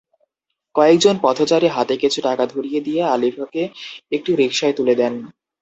কয়েকজন 0.75 1.15
পথচারী 1.23 1.67
হাতে 1.67 1.93
কিছু 1.97 2.19
টাকা 2.27 2.43
ধরিয়ে 2.45 2.79
দিয়ে 2.81 3.01
আলিফাকে 3.13 3.63
একটি 4.11 4.31
রিকশায় 4.35 4.75
তুলে 4.77 4.93
দেন। 4.95 5.13